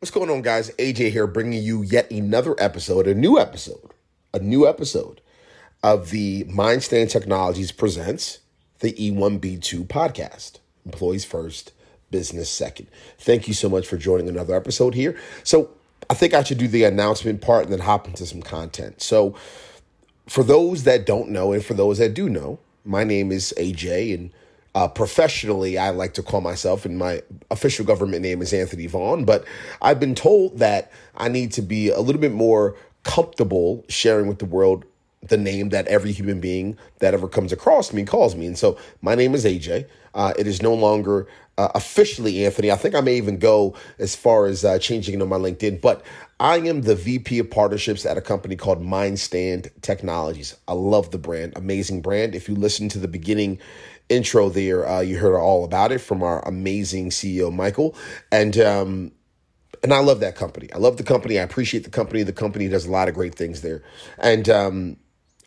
[0.00, 0.70] What's going on, guys?
[0.78, 3.92] AJ here, bringing you yet another episode, a new episode,
[4.32, 5.20] a new episode
[5.82, 8.38] of the Mindstand Technologies presents
[8.78, 10.52] the E1B2 podcast.
[10.86, 11.72] Employees first,
[12.10, 12.86] business second.
[13.18, 15.18] Thank you so much for joining another episode here.
[15.44, 15.68] So,
[16.08, 19.02] I think I should do the announcement part and then hop into some content.
[19.02, 19.34] So,
[20.26, 24.14] for those that don't know, and for those that do know, my name is AJ,
[24.14, 24.30] and
[24.74, 29.24] uh, professionally, I like to call myself, and my official government name is Anthony Vaughn.
[29.24, 29.44] But
[29.82, 34.38] I've been told that I need to be a little bit more comfortable sharing with
[34.38, 34.84] the world
[35.22, 38.46] the name that every human being that ever comes across me calls me.
[38.46, 39.86] And so my name is AJ.
[40.14, 41.28] Uh, it is no longer
[41.58, 42.70] uh, officially Anthony.
[42.72, 45.82] I think I may even go as far as uh, changing it on my LinkedIn,
[45.82, 46.02] but
[46.40, 50.56] I am the VP of partnerships at a company called Mindstand Technologies.
[50.66, 52.34] I love the brand, amazing brand.
[52.34, 53.58] If you listen to the beginning
[54.08, 57.94] intro there, uh, you heard all about it from our amazing CEO, Michael.
[58.32, 59.12] And, um,
[59.82, 60.72] and I love that company.
[60.72, 61.38] I love the company.
[61.38, 62.22] I appreciate the company.
[62.22, 63.82] The company does a lot of great things there.
[64.18, 64.96] And um,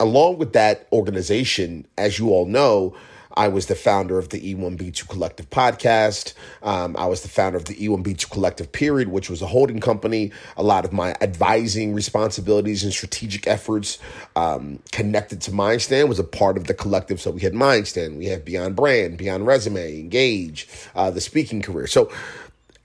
[0.03, 2.93] along with that organization, as you all know,
[3.35, 6.33] I was the founder of the E1B2 Collective podcast.
[6.61, 10.31] Um, I was the founder of the E1B2 Collective Period, which was a holding company.
[10.57, 13.97] A lot of my advising responsibilities and strategic efforts
[14.35, 17.19] um, connected to Mindstand was a part of the collective.
[17.19, 21.87] So we had Mindstand, we have Beyond Brand, Beyond Resume, Engage, uh, the speaking career.
[21.87, 22.11] So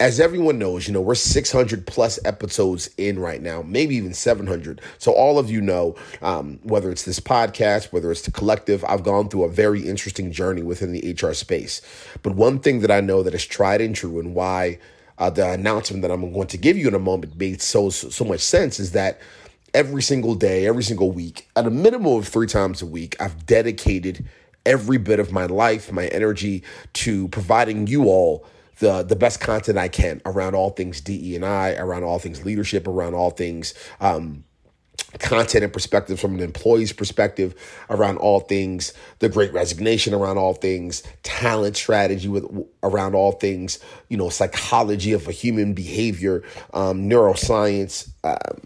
[0.01, 4.81] as everyone knows, you know, we're 600 plus episodes in right now, maybe even 700.
[4.99, 9.03] So, all of you know, um, whether it's this podcast, whether it's the collective, I've
[9.03, 11.83] gone through a very interesting journey within the HR space.
[12.23, 14.79] But one thing that I know that is tried and true, and why
[15.19, 18.09] uh, the announcement that I'm going to give you in a moment made so, so,
[18.09, 19.21] so much sense, is that
[19.75, 23.47] every single day, every single week, at a minimum of three times a week, I've
[23.47, 24.25] dedicated
[24.65, 26.62] every bit of my life, my energy
[26.93, 28.47] to providing you all
[28.81, 32.45] the the best content I can around all things DE and I, around all things
[32.45, 34.45] leadership, around all things um,
[35.19, 37.55] content and perspective from an employee's perspective
[37.89, 42.44] around all things the great resignation around all things talent strategy with
[42.83, 43.78] around all things
[44.11, 46.43] you know psychology of a human behavior
[46.75, 48.60] um, neuroscience um,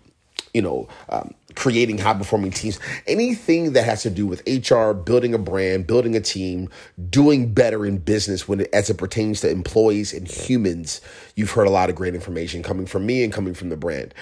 [0.52, 5.34] you know um, creating high performing teams, anything that has to do with HR, building
[5.34, 6.68] a brand, building a team,
[7.10, 11.00] doing better in business when it, as it pertains to employees and humans.
[11.36, 14.14] You've heard a lot of great information coming from me and coming from the brand.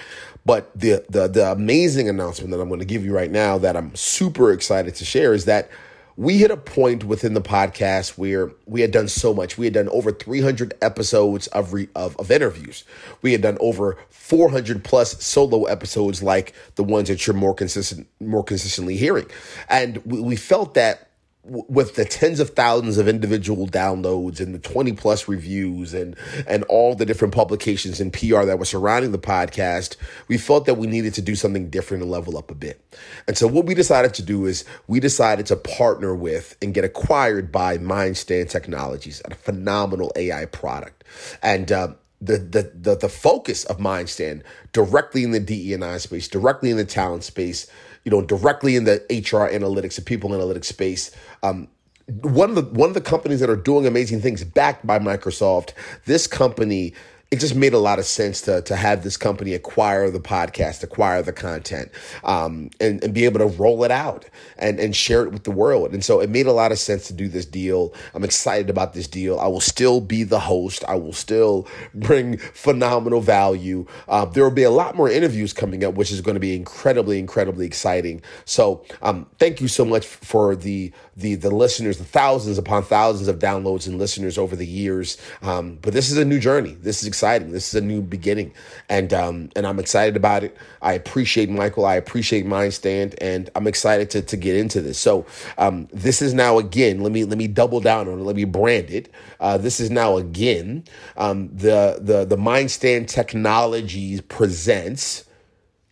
[0.45, 3.77] But the the the amazing announcement that I'm going to give you right now that
[3.77, 5.69] I'm super excited to share is that
[6.17, 9.57] we hit a point within the podcast where we had done so much.
[9.57, 12.83] We had done over 300 episodes of, re, of, of interviews.
[13.21, 18.07] We had done over 400 plus solo episodes, like the ones that you're more consistent,
[18.19, 19.27] more consistently hearing.
[19.69, 21.10] And we, we felt that
[21.43, 26.15] with the tens of thousands of individual downloads and the 20 plus reviews and
[26.47, 29.95] and all the different publications and PR that were surrounding the podcast,
[30.27, 32.79] we felt that we needed to do something different and level up a bit.
[33.27, 36.83] And so what we decided to do is we decided to partner with and get
[36.83, 41.03] acquired by Mindstand Technologies, a phenomenal AI product.
[41.41, 45.97] And uh, the, the the the focus of Mindstand directly in the DE and I
[45.97, 47.65] space, directly in the talent space,
[48.03, 51.11] you know, directly in the HR analytics and people analytics space.
[51.43, 51.67] Um,
[52.07, 55.73] one of the one of the companies that are doing amazing things, backed by Microsoft.
[56.05, 56.93] This company
[57.31, 60.83] it just made a lot of sense to to have this company acquire the podcast,
[60.83, 61.89] acquire the content,
[62.25, 64.25] um, and and be able to roll it out
[64.57, 65.93] and and share it with the world.
[65.93, 67.93] And so it made a lot of sense to do this deal.
[68.13, 69.39] I'm excited about this deal.
[69.39, 70.83] I will still be the host.
[70.89, 73.85] I will still bring phenomenal value.
[74.09, 76.53] Uh, there will be a lot more interviews coming up, which is going to be
[76.53, 78.21] incredibly incredibly exciting.
[78.43, 83.29] So um, thank you so much for the the the listeners, the thousands upon thousands
[83.29, 85.17] of downloads and listeners over the years.
[85.41, 86.73] Um, but this is a new journey.
[86.73, 87.51] This is exciting.
[87.51, 88.51] This is a new beginning,
[88.89, 90.57] and um, and I'm excited about it.
[90.81, 91.85] I appreciate Michael.
[91.85, 94.97] I appreciate Mindstand, and I'm excited to to get into this.
[94.97, 95.27] So
[95.59, 97.01] um, this is now again.
[97.01, 98.23] Let me let me double down on it.
[98.23, 99.13] Let me brand it.
[99.39, 100.83] Uh, this is now again
[101.15, 105.25] um, the the the Mindstand Technologies presents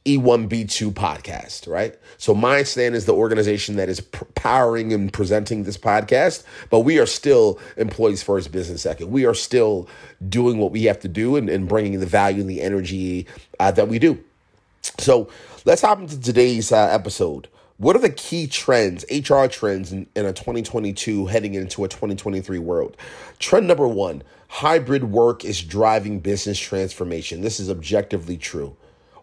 [0.05, 1.95] E1B2 podcast, right?
[2.17, 7.05] So Mindstand is the organization that is powering and presenting this podcast, but we are
[7.05, 9.11] still employees first, business second.
[9.11, 9.89] We are still
[10.29, 13.27] doing what we have to do and, and bringing the value and the energy
[13.59, 14.23] uh, that we do.
[14.99, 15.29] So
[15.65, 17.49] let's hop into today's uh, episode.
[17.77, 22.57] What are the key trends, HR trends in, in a 2022 heading into a 2023
[22.59, 22.95] world?
[23.39, 27.41] Trend number one hybrid work is driving business transformation.
[27.41, 28.75] This is objectively true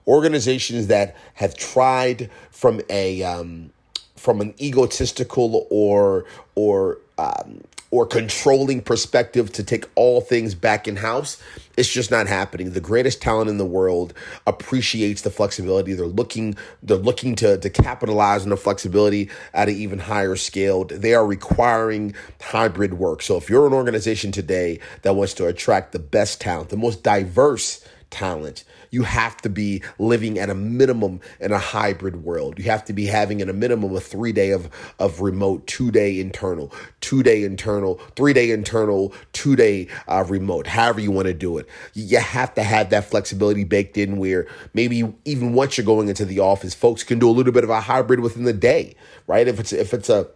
[0.06, 3.70] organizations that have tried from a um,
[4.16, 6.24] from an egotistical or
[6.54, 11.40] or um, or controlling perspective to take all things back in house.
[11.76, 12.72] It's just not happening.
[12.72, 14.12] The greatest talent in the world
[14.46, 15.92] appreciates the flexibility.
[15.94, 20.84] They're looking they're looking to to capitalize on the flexibility at an even higher scale.
[20.84, 23.22] They are requiring hybrid work.
[23.22, 27.02] So if you're an organization today that wants to attract the best talent, the most
[27.02, 32.58] diverse talent, you have to be living at a minimum in a hybrid world.
[32.58, 35.90] You have to be having at a minimum a three day of, of remote, two
[35.90, 41.26] day internal, two day internal, three day internal, two day uh, remote, however you want
[41.26, 41.68] to do it.
[41.94, 46.24] You have to have that flexibility baked in where maybe even once you're going into
[46.24, 48.94] the office, folks can do a little bit of a hybrid within the day,
[49.26, 49.46] right?
[49.48, 50.28] If it's if it's a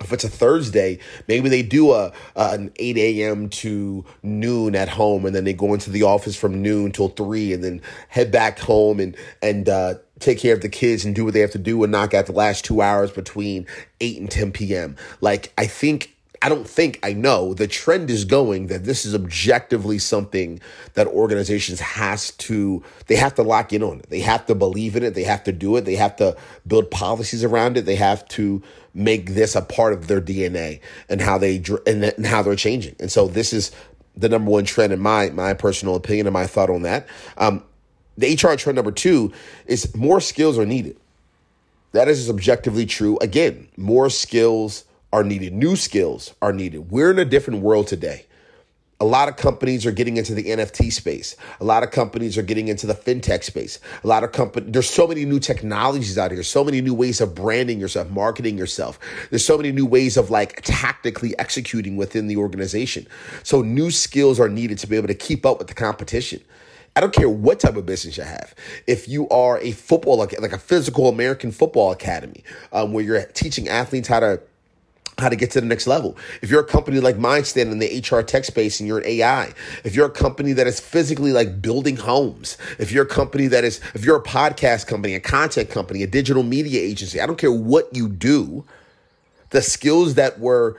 [0.00, 0.98] if it's a Thursday,
[1.28, 3.48] maybe they do a, an 8 a.m.
[3.50, 7.52] to noon at home, and then they go into the office from noon till three,
[7.52, 11.24] and then head back home and and uh, take care of the kids and do
[11.24, 13.66] what they have to do and knock out the last two hours between
[14.00, 14.96] 8 and 10 p.m.
[15.20, 16.13] Like I think
[16.44, 20.60] I don't think I know the trend is going that this is objectively something
[20.92, 24.02] that organizations has to they have to lock in on.
[24.10, 25.14] They have to believe in it.
[25.14, 25.86] They have to do it.
[25.86, 26.36] They have to
[26.66, 27.86] build policies around it.
[27.86, 28.62] They have to
[28.92, 32.96] make this a part of their DNA and how they and how they're changing.
[33.00, 33.72] And so this is
[34.14, 37.08] the number one trend in my my personal opinion and my thought on that.
[37.38, 37.64] Um,
[38.18, 39.32] the HR trend number two
[39.64, 40.98] is more skills are needed.
[41.92, 43.16] That is objectively true.
[43.22, 46.90] Again, more skills are needed, new skills are needed.
[46.90, 48.26] We're in a different world today.
[48.98, 51.36] A lot of companies are getting into the NFT space.
[51.60, 53.78] A lot of companies are getting into the fintech space.
[54.02, 57.20] A lot of companies, there's so many new technologies out here, so many new ways
[57.20, 58.98] of branding yourself, marketing yourself.
[59.30, 63.06] There's so many new ways of like tactically executing within the organization.
[63.44, 66.42] So new skills are needed to be able to keep up with the competition.
[66.96, 68.52] I don't care what type of business you have.
[68.88, 73.24] If you are a football, like, like a physical American football academy, um, where you're
[73.26, 74.40] teaching athletes how to
[75.18, 76.16] how to get to the next level.
[76.42, 79.52] If you're a company like Mindstand in the HR tech space and you're an AI,
[79.84, 83.64] if you're a company that is physically like building homes, if you're a company that
[83.64, 87.38] is, if you're a podcast company, a content company, a digital media agency, I don't
[87.38, 88.64] care what you do,
[89.50, 90.76] the skills that were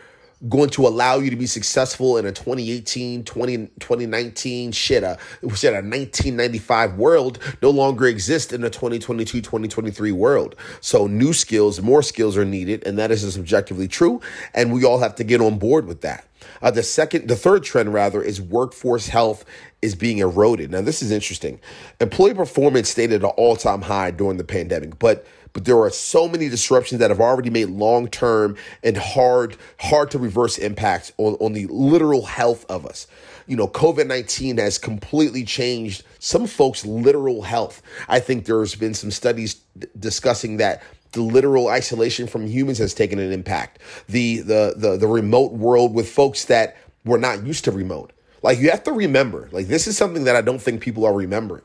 [0.50, 5.18] going to allow you to be successful in a 2018, 20, 2019, shit, a,
[5.56, 10.56] shit, a 1995 world no longer exist in a 2022, 2023 world.
[10.82, 14.22] So new skills, more skills are needed, and that is subjectively true.
[14.54, 16.28] And we all have to get on board with that.
[16.62, 19.46] Uh, the second, the third trend rather is workforce health
[19.82, 20.72] is being eroded.
[20.72, 21.60] Now, this is interesting.
[22.00, 25.90] Employee performance stayed at an all time high during the pandemic, but but there are
[25.90, 31.13] so many disruptions that have already made long term and hard hard to reverse impacts
[31.18, 33.07] on, on the literal health of us.
[33.48, 37.81] You know, COVID 19 has completely changed some folks' literal health.
[38.10, 42.94] I think there's been some studies d- discussing that the literal isolation from humans has
[42.94, 43.80] taken an impact.
[44.10, 46.75] The, the the the remote world with folks that
[47.06, 48.12] were not used to remote.
[48.44, 51.13] Like you have to remember, like this is something that I don't think people are
[51.13, 51.63] remembering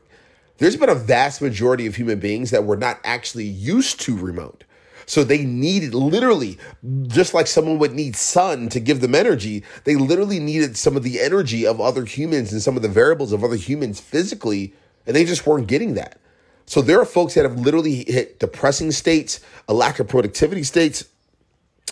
[0.61, 4.63] there's been a vast majority of human beings that were not actually used to remote.
[5.07, 6.59] So they needed literally,
[7.07, 11.01] just like someone would need sun to give them energy, they literally needed some of
[11.01, 14.75] the energy of other humans and some of the variables of other humans physically,
[15.07, 16.19] and they just weren't getting that.
[16.67, 21.05] So there are folks that have literally hit depressing states, a lack of productivity states,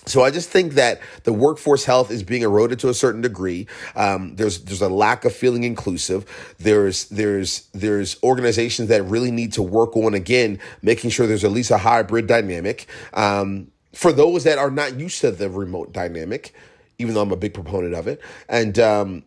[0.09, 3.67] so I just think that the workforce health is being eroded to a certain degree.
[3.95, 6.25] Um, there's there's a lack of feeling inclusive.
[6.57, 11.51] There's there's there's organizations that really need to work on again making sure there's at
[11.51, 12.87] least a hybrid dynamic.
[13.13, 16.53] Um, for those that are not used to the remote dynamic,
[16.97, 19.23] even though I'm a big proponent of it, and um,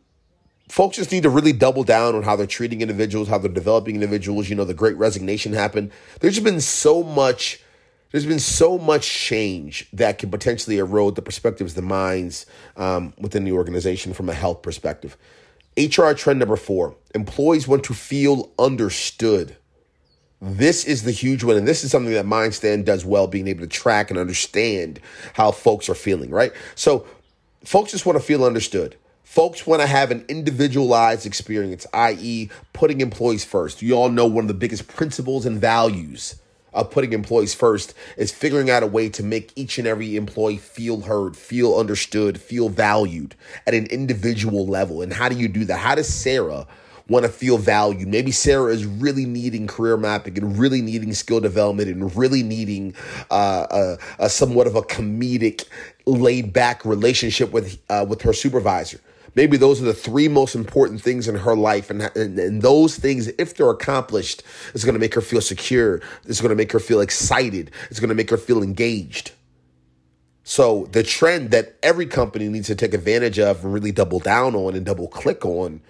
[0.69, 3.95] folks just need to really double down on how they're treating individuals, how they're developing
[3.95, 4.49] individuals.
[4.49, 5.93] You know, the Great Resignation happened.
[6.21, 7.62] There's been so much
[8.13, 13.45] there's been so much change that can potentially erode the perspectives, the minds um, within
[13.45, 15.17] the organization from a health perspective.
[15.77, 19.57] HR trend number four employees want to feel understood.
[20.41, 23.61] This is the huge one, and this is something that Mindstand does well, being able
[23.61, 25.01] to track and understand
[25.35, 26.53] how folks are feeling, right?
[26.75, 27.07] So,
[27.65, 28.97] folks just want to feel understood.
[29.23, 33.81] Folks want to have an individualized experience, i.e., putting employees first.
[33.81, 36.43] You all know one of the biggest principles and values
[36.75, 40.59] of putting employees first is figuring out a way to make each and every employee
[40.59, 43.35] feel heard, feel understood, feel valued
[43.67, 45.03] at an individual level.
[45.03, 45.79] And how do you do that?
[45.79, 46.67] How does Sarah
[47.09, 48.09] want to feel valued?
[48.09, 52.95] Maybe Sarah is really needing career mapping and really needing skill development and really needing
[53.31, 55.65] uh, a, a somewhat of a comedic,
[56.07, 59.01] laid back relationship with uh, with her supervisor.
[59.35, 61.91] Maybe those are the three most important things in her life.
[61.91, 64.43] And, and, and those things, if they're accomplished,
[64.75, 66.03] it's going to make her feel secure.
[66.25, 67.71] It's going to make her feel excited.
[67.91, 69.33] It's going to make her feel engaged.
[70.45, 74.55] So the trend that every company needs to take advantage of and really double down
[74.55, 75.81] on and double click on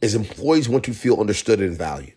[0.00, 2.12] is employees want to feel understood and valued.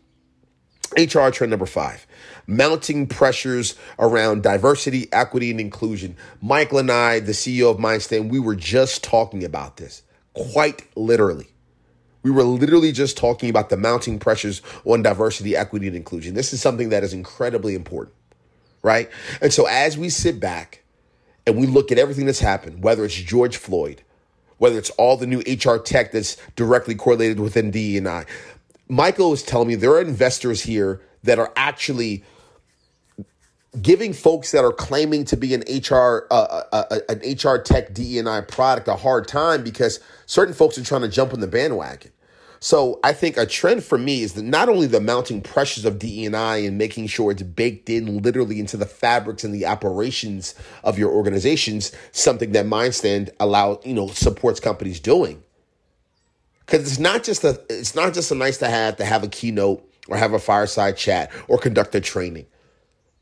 [0.98, 2.08] HR trend number five,
[2.48, 6.16] mounting pressures around diversity, equity, and inclusion.
[6.42, 10.02] Michael and I, the CEO of Mindstand, we were just talking about this
[10.34, 11.48] quite literally.
[12.22, 16.34] We were literally just talking about the mounting pressures on diversity, equity, and inclusion.
[16.34, 18.16] This is something that is incredibly important,
[18.82, 19.10] right?
[19.42, 20.84] And so as we sit back
[21.48, 24.02] and we look at everything that's happened, whether it's George Floyd,
[24.58, 28.26] whether it's all the new HR tech that's directly correlated within DEI,
[28.90, 32.24] Michael was telling me there are investors here that are actually
[33.82, 37.94] giving folks that are claiming to be an HR uh, uh, uh an HR tech
[37.94, 42.12] DEI product a hard time because certain folks are trying to jump on the bandwagon.
[42.62, 45.98] So I think a trend for me is that not only the mounting pressures of
[45.98, 51.00] DEI and making sure it's baked in literally into the fabrics and the operations of
[51.00, 55.42] your organizations, something that Mindstand allow you know supports companies doing.
[56.66, 59.30] Because it's not just a it's not just a nice to have to have a
[59.30, 62.46] keynote or have a fireside chat or conduct a training.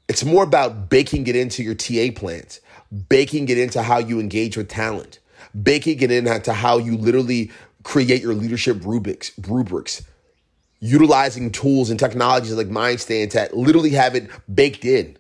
[0.07, 2.61] It's more about baking it into your TA plans,
[3.09, 5.19] baking it into how you engage with talent,
[5.61, 7.51] baking it into how you literally
[7.83, 10.03] create your leadership rubrics, rubrics
[10.79, 15.17] utilizing tools and technologies like Mindstand to literally have it baked in.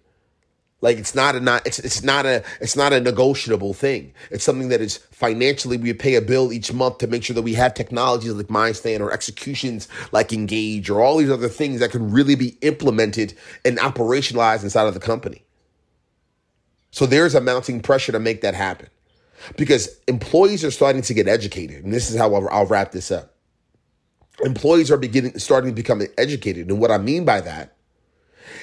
[0.79, 4.13] Like it's not a not it's it's not a it's not a negotiable thing.
[4.29, 7.41] It's something that is financially we pay a bill each month to make sure that
[7.41, 11.89] we have technologies like Mindstand or executions like Engage or all these other things that
[11.89, 13.33] can really be implemented
[13.65, 15.43] and operationalized inside of the company.
[16.91, 18.89] So there's a mounting pressure to make that happen
[19.55, 23.09] because employees are starting to get educated, and this is how I'll, I'll wrap this
[23.11, 23.33] up.
[24.43, 27.76] Employees are beginning starting to become educated, and what I mean by that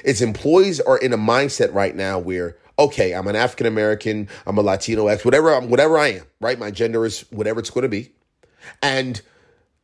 [0.05, 4.59] is employees are in a mindset right now where okay, I'm an African American, I'm
[4.59, 6.59] a Latino X, whatever I'm, whatever I am, right?
[6.59, 8.11] My gender is whatever it's going to be,
[8.83, 9.21] and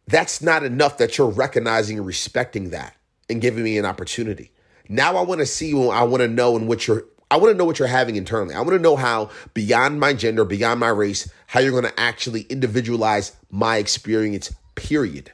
[0.08, 2.96] that's not enough that you're recognizing and respecting that
[3.28, 4.50] and giving me an opportunity.
[4.88, 7.56] Now I want to see, I want to know and what you're I want to
[7.56, 8.56] know what you're having internally.
[8.56, 12.00] I want to know how, beyond my gender, beyond my race, how you're going to
[12.00, 15.30] actually individualize my experience, period.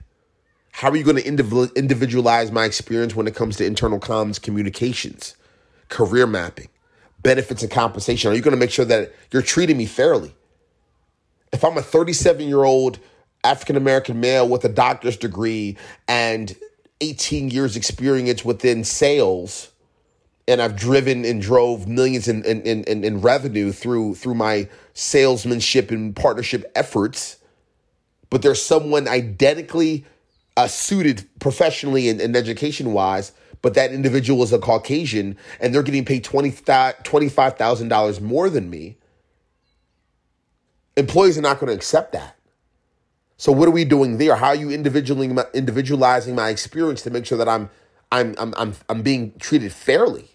[0.77, 5.35] How are you going to individualize my experience when it comes to internal comms communications,
[5.89, 6.69] career mapping,
[7.23, 8.31] benefits and compensation?
[8.31, 10.35] Are you going to make sure that you're treating me fairly?
[11.51, 12.99] If I'm a 37 year old
[13.43, 15.79] African American male with a doctor's degree
[16.09, 16.55] and
[17.01, 19.73] 18 years experience within sales,
[20.47, 25.91] and I've driven and drove millions in, in, in, in, revenue through through my salesmanship
[25.91, 27.39] and partnership efforts.
[28.29, 30.05] But there's someone identically
[30.57, 33.33] uh, suited professionally and, and education wise,
[33.63, 38.97] but that individual is a Caucasian and they're getting paid $25,000 more than me.
[40.97, 42.37] Employees are not going to accept that.
[43.37, 44.37] So what are we doing there?
[44.37, 47.69] How are you individually individualizing my experience to make sure that I'm
[48.11, 50.31] I'm I'm I'm, I'm being treated fairly?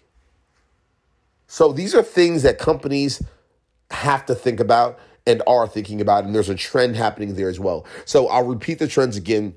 [1.48, 3.22] So these are things that companies
[3.90, 7.60] have to think about and are thinking about, and there's a trend happening there as
[7.60, 7.86] well.
[8.04, 9.54] So I'll repeat the trends again.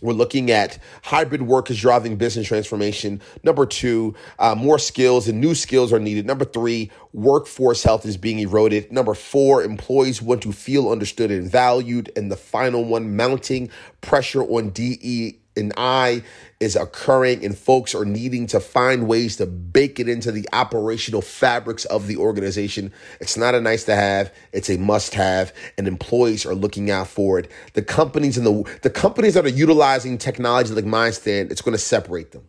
[0.00, 3.22] We're looking at hybrid work is driving business transformation.
[3.42, 6.26] Number two, uh, more skills and new skills are needed.
[6.26, 8.92] Number three, workforce health is being eroded.
[8.92, 12.12] Number four, employees want to feel understood and valued.
[12.16, 16.22] And the final one, mounting pressure on DE and I
[16.60, 21.22] is occurring, and folks are needing to find ways to bake it into the operational
[21.22, 22.92] fabrics of the organization.
[23.20, 27.08] It's not a nice to have, it's a must have, and employees are looking out
[27.08, 27.50] for it.
[27.74, 31.78] The companies and the the companies that are utilizing technology like Mindstand, it's going to
[31.78, 32.48] separate them.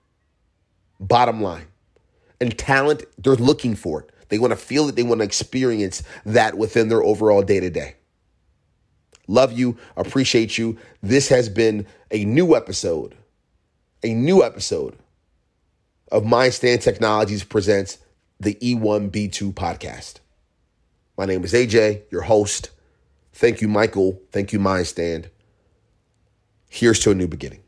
[0.99, 1.67] Bottom line.
[2.39, 4.11] And talent, they're looking for it.
[4.29, 7.69] They want to feel it, they want to experience that within their overall day to
[7.69, 7.95] day.
[9.27, 10.77] Love you, appreciate you.
[11.01, 13.15] This has been a new episode,
[14.03, 14.95] a new episode
[16.11, 17.97] of Mindstand Technologies presents
[18.39, 20.19] the E1B2 podcast.
[21.17, 22.69] My name is AJ, your host.
[23.33, 24.21] Thank you, Michael.
[24.31, 25.29] Thank you, Mindstand.
[26.69, 27.64] Here's to a new beginning.